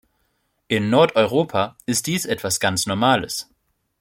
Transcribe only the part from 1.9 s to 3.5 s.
dies etwas ganz Normales.